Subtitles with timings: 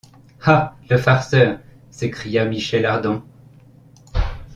[0.43, 0.77] Ah!
[0.89, 1.59] le farceur!
[1.91, 3.23] s’écria Michel Ardan.